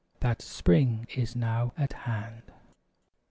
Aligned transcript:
That, 0.21 0.41
"Spring 0.41 1.05
is 1.13 1.35
now 1.35 1.73
at 1.77 1.93
hand." 1.93 2.51